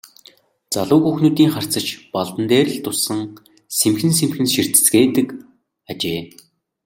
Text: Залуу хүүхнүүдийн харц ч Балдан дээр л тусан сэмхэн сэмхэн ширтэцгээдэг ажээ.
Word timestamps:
Залуу 0.73 0.97
хүүхнүүдийн 1.03 1.51
харц 1.53 1.73
ч 1.85 1.87
Балдан 2.13 2.45
дээр 2.51 2.67
л 2.73 2.77
тусан 2.85 3.19
сэмхэн 3.79 4.11
сэмхэн 4.19 4.47
ширтэцгээдэг 4.53 5.27
ажээ. 5.91 6.19